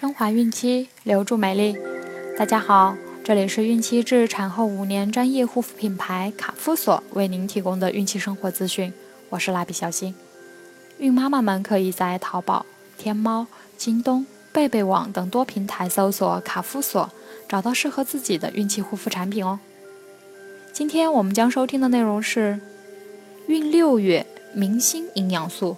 [0.00, 1.76] 升华孕期，留住美丽。
[2.38, 8.90] 大家好，这里是孕期至产后五年专业护肤品牌卡夫索为您提供的孕期生活资讯。
[9.28, 10.14] 我是蜡笔小新。
[10.96, 12.64] 孕妈妈们可以在淘宝、
[12.96, 17.10] 天猫、京东、贝贝网等多平台搜索卡夫索，
[17.46, 19.60] 找到适合自己的孕期护肤产品哦。
[20.72, 22.58] 今天我们将收听的内容是
[23.48, 25.76] 孕六月明星营养素。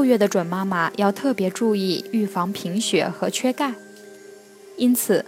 [0.00, 3.74] 六月的准妈妈要特别注意预防贫血和缺钙，
[4.78, 5.26] 因此，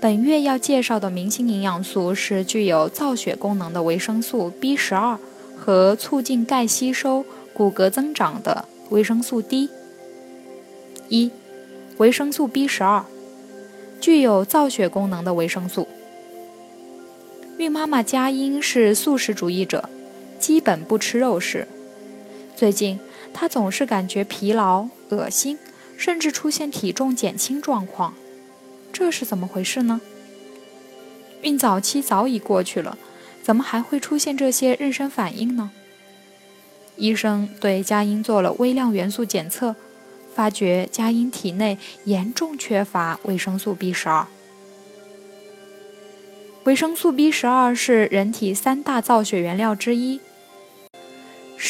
[0.00, 5.16] 本月要介绍的明星营养素是具有造血功能的维生素 B 十二
[5.56, 9.70] 和促进钙吸收、骨骼增长的维生素 D。
[11.08, 11.30] 一、
[11.98, 13.04] 维生素 B 十二，
[14.00, 15.86] 具有造血功能的维生素。
[17.58, 19.88] 孕妈妈佳音是素食主义者，
[20.40, 21.68] 基本不吃肉食。
[22.56, 23.00] 最近，
[23.32, 25.58] 她总是感觉疲劳、恶心，
[25.96, 28.14] 甚至出现体重减轻状况，
[28.92, 30.00] 这是怎么回事呢？
[31.42, 32.96] 孕早期早已过去了，
[33.42, 35.70] 怎么还会出现这些妊娠反应呢？
[36.96, 39.74] 医生对佳音做了微量元素检测，
[40.32, 44.26] 发觉佳音体内严重缺乏维生素 B 十二。
[46.62, 50.20] 维生素 B 十二是人体三大造血原料之一。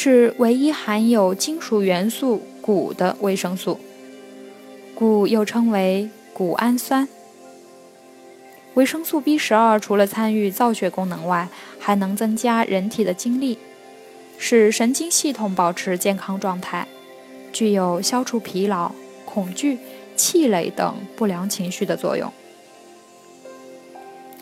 [0.07, 3.81] 是唯一含有金属元素钴的维生素，
[4.95, 7.09] 钴又称为谷氨酸。
[8.75, 11.49] 维生素 B 十二除了参与造血功能外，
[11.81, 13.57] 还能增加人体的精力，
[14.37, 16.87] 使神经系统保持健康状态，
[17.51, 18.93] 具有消除疲劳、
[19.25, 19.79] 恐惧、
[20.15, 22.31] 气馁等不良情绪的作用。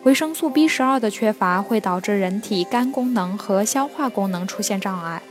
[0.02, 5.22] 维生素 B 十二的缺乏会导致人体肝功能和消化功能出现障碍。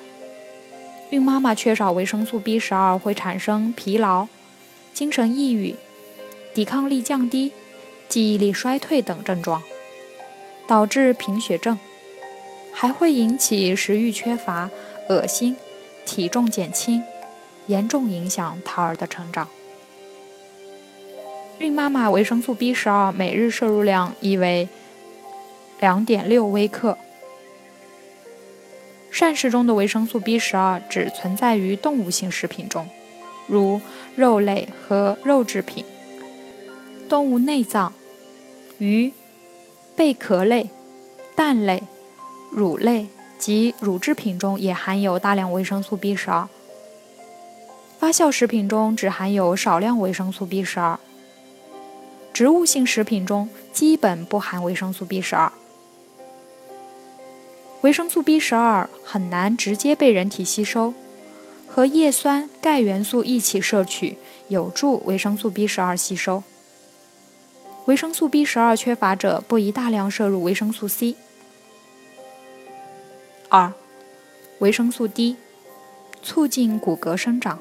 [1.12, 4.30] 孕妈妈缺少维生素 B 十二会产生疲劳、
[4.94, 5.76] 精神抑郁、
[6.54, 7.52] 抵抗力降低、
[8.08, 9.62] 记忆力衰退等症状，
[10.66, 11.78] 导致贫血症，
[12.72, 14.70] 还会引起食欲缺乏、
[15.10, 15.58] 恶心、
[16.06, 17.04] 体重减轻，
[17.68, 19.50] 严重影响胎儿的成长。
[21.60, 24.70] 孕妈妈维生素 B 十二每日摄入量宜为
[25.82, 26.98] 两点六微克。
[29.22, 32.90] 膳食中的维生素 B 十二只存在于动物性食品中，
[33.46, 33.80] 如
[34.16, 35.86] 肉类和肉制品、
[37.08, 37.94] 动物内脏、
[38.80, 39.14] 鱼、
[39.96, 40.72] 贝壳类、
[41.36, 41.84] 蛋类、
[42.52, 46.50] 乳类及乳制品中也含有大量维生素 B 十二。
[48.00, 51.00] 发酵食品中只含有少量维生素 B 十二。
[52.34, 55.52] 植物性食品中基本不含维生素 B 十二。
[57.82, 60.94] 维生素 B 十二很难直接被人体吸收，
[61.68, 64.18] 和叶酸、钙元素一起摄取，
[64.50, 66.44] 有助维生素 B 十二吸收。
[67.86, 71.16] 维生素 B 十二缺乏者不宜大量摄入维生素 C。
[73.50, 73.74] 二、
[74.60, 75.38] 维生素 D，
[76.22, 77.58] 促进骨骼生长。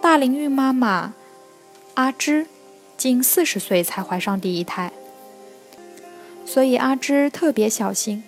[0.00, 1.12] 大龄孕妈妈
[1.92, 2.46] 阿芝，
[2.96, 4.90] 近四十岁才怀上第一胎。
[6.48, 8.24] 所以阿芝特别小心，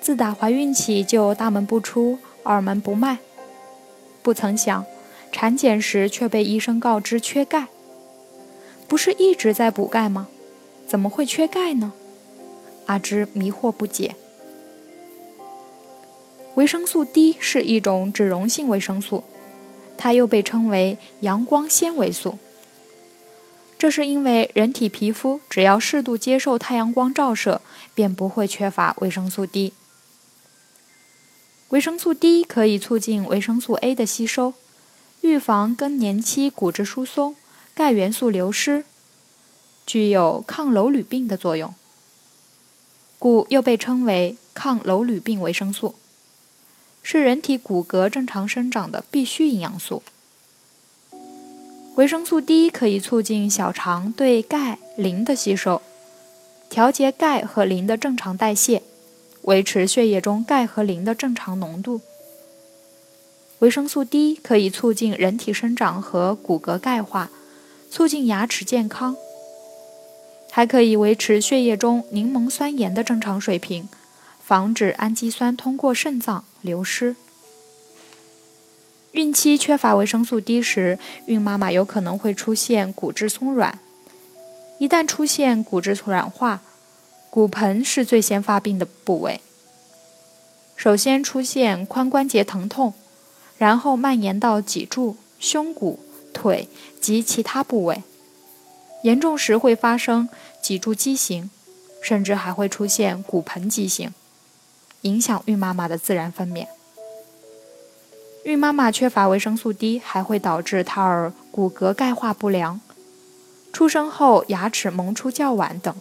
[0.00, 3.18] 自打怀孕起就大门不出，二门不迈。
[4.22, 4.86] 不曾想，
[5.32, 7.66] 产检时却被医生告知缺钙。
[8.86, 10.28] 不是一直在补钙吗？
[10.86, 11.92] 怎么会缺钙呢？
[12.86, 14.14] 阿芝迷惑不解。
[16.54, 19.24] 维生素 D 是一种脂溶性维生素，
[19.98, 22.38] 它又被称为阳光纤维素。
[23.78, 27.60] 这是因为人体皮肤只要适度接受太阳光照射，
[27.94, 29.74] 便不会缺乏维生素 D。
[31.68, 34.54] 维生素 D 可以促进维生素 A 的吸收，
[35.22, 37.36] 预防更年期骨质疏松、
[37.74, 38.84] 钙元素流失，
[39.84, 41.74] 具有抗楼吕病的作用。
[43.18, 45.96] 故又被称为抗楼吕病维生素，
[47.02, 50.02] 是人体骨骼正常生长的必需营养素。
[51.96, 55.80] 维生素 D 可以促进小肠对钙、磷的吸收，
[56.68, 58.82] 调节钙和磷的正常代谢，
[59.42, 62.00] 维持血液中钙和磷的正常浓度。
[63.60, 67.30] 维生素 D 可以促进人体生长和骨骼钙化，
[67.88, 69.16] 促进牙齿健康，
[70.50, 73.88] 还可以维持血液中柠檬酸盐的正常水平，
[74.42, 77.14] 防止氨基酸通过肾脏流失。
[79.14, 83.78] 孕期缺乏维生素 D 时，孕妈妈有可能会出现骨质松软。
[84.78, 86.62] 一旦出现骨质软化，
[87.30, 89.40] 骨盆是最先发病的部位。
[90.74, 92.92] 首先出现髋关节疼痛，
[93.56, 96.00] 然后蔓延到脊柱、胸骨、
[96.32, 96.68] 腿
[97.00, 98.02] 及其他部位。
[99.04, 100.28] 严重时会发生
[100.60, 101.48] 脊柱畸形，
[102.02, 104.12] 甚至还会出现骨盆畸形，
[105.02, 106.66] 影响孕妈妈的自然分娩。
[108.44, 112.78] 孕妈妈缺乏维生素 D，还会导致胎儿骨骼钙化不良，
[113.72, 115.94] 出生后牙齿萌出较晚等。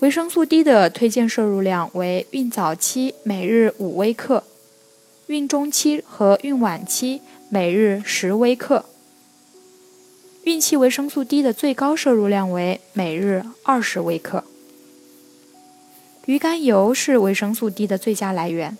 [0.00, 4.44] 维生素 D 的推荐摄入量为：孕早期每日五微克，
[5.26, 8.86] 孕中期和孕晚期每日十微克。
[10.44, 14.42] 孕期维生素 D 的最高摄入量为每日二十微克。
[16.24, 18.78] 鱼肝油是维生素 D 的最佳来源。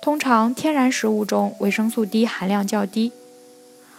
[0.00, 3.12] 通常，天然食物中维生素 D 含量较低，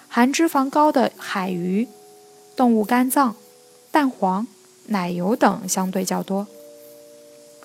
[0.07, 1.87] 含脂肪高的海鱼、
[2.55, 3.35] 动物肝脏、
[3.91, 4.47] 蛋黄、
[4.87, 6.47] 奶油等相对较多。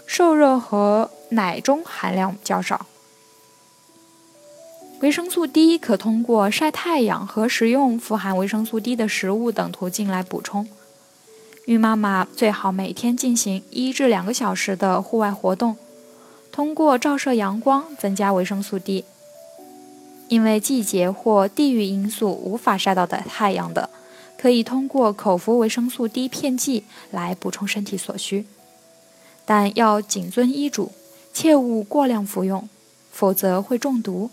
[0.07, 2.87] 瘦肉和奶中含量较少。
[5.01, 10.69] 维生素 D 可通过晒太阳和食用富含维生素 D 的食物等途径来补充。
[11.67, 15.77] 孕妈妈最好每天进行一至两个小时的户外活动。
[16.55, 19.05] 通过照射阳光增加维生素 D，
[20.29, 23.91] 因为季节或地域因素无法晒到的太阳的，
[24.39, 28.47] 可以通过口服维生素 D 片剂来补充身体所需，
[29.45, 30.93] 但要谨遵医嘱，
[31.33, 32.69] 切勿过量服用，
[33.11, 34.31] 否则会中毒。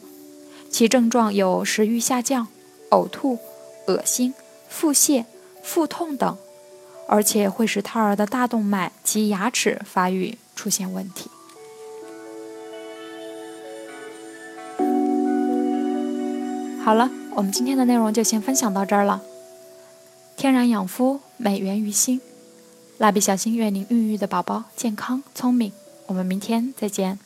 [0.70, 2.48] 其症状有食欲下降、
[2.92, 3.40] 呕吐、
[3.88, 4.36] 恶心、
[4.70, 5.26] 腹泻、
[5.64, 6.38] 腹痛等，
[7.08, 11.32] 而且会使胎儿的大动脉及牙齿发育出现问题。
[16.84, 19.22] 好了，我们今天的内容就先分享到这儿了。
[20.36, 22.20] 天然养肤，美源于心。
[22.98, 25.72] 蜡笔小新愿您孕育的宝宝健康聪明。
[26.08, 27.20] 我们明天再见。